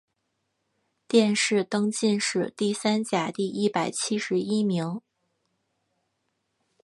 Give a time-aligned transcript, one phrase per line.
[1.07, 4.99] 殿试登进士第三甲第一百七十一名。